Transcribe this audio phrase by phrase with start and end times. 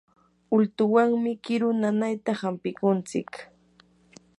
[0.55, 3.31] ultuwanmi kiru nanayta hampikuntsik.